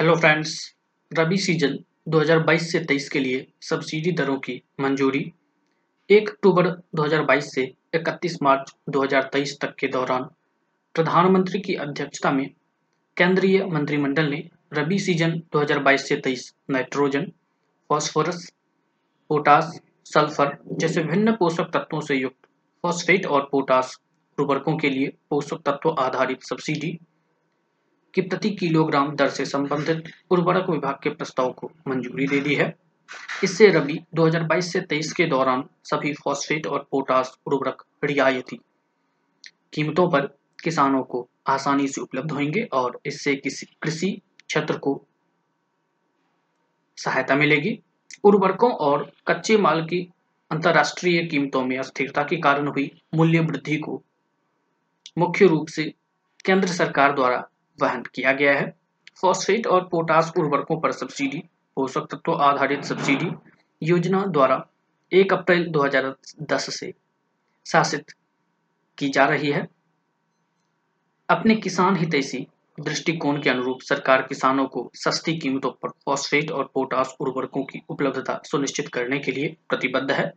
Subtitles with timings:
[0.00, 0.74] Hello friends,
[1.18, 5.32] रबी season 2022 से 23 के लिए सब्सिडी दरों की मंजूरी।
[6.10, 7.64] 1 अक्टूबर 2022 से
[7.94, 10.22] 31 मार्च 2023 तक के दौरान
[10.94, 12.46] प्रधानमंत्री की अध्यक्षता में
[13.16, 14.42] केंद्रीय मंत्रिमंडल ने
[14.74, 17.32] रबी सीज़न 2022 से 23 नाइट्रोजन,
[17.90, 18.52] फॉस्फोरस,
[19.30, 22.48] पोटास, सल्फ़र जैसे भिन्न पोषक तत्वों से युक्त
[22.84, 24.00] फॉस्फेट और पोटास
[24.38, 26.98] उर्वरकों के लिए पोषक तत्व आधारित सब्सिडी
[28.16, 32.74] की प्रति किलोग्राम दर से संबंधित उर्वरक विभाग के प्रस्ताव को मंजूरी दे दी है।
[33.44, 38.58] इससे रबी 2022 से 23 के दौरान सभी फॉस्फेट और पोटास उर्वरक रियायती
[39.72, 40.26] कीमतों पर
[40.64, 44.10] किसानों को आसानी से उपलब्ध होंगे और इससे किसी कृषि
[44.46, 45.02] क्षेत्र को
[46.98, 47.78] सहायता मिलेगी।
[48.24, 50.00] उर्वरकों और कच्चे माल की
[50.50, 54.02] अंतर्राष्ट्रीय कीमतों में अस्थिरता के कारण हुई मूल्य वृद्धि को
[55.18, 55.84] मुख्य रूप से
[56.44, 57.44] केंद्र सरकार द्वारा
[57.82, 58.74] वहन किया गया है।
[59.20, 61.42] फॉस्फेट और पोटास उर्वरकों पर सब्सिडी
[61.76, 63.30] पोषक तत्व आधारित सब्सिडी
[63.82, 64.66] योजना द्वारा
[65.12, 66.92] 1 अप्रैल 2010 से
[67.66, 68.12] शासित
[68.98, 69.66] की जा रही है।
[71.28, 72.46] अपने किसान हितैषी
[72.80, 78.40] दृष्टिकोण के अनुरूप सरकार किसानों को सस्ती कीमतों पर फॉस्फेट और पोटास उर्वरकों की उपलब्धता
[78.44, 80.32] सुनिश्चित करने के लिए प्रतिबद्ध है।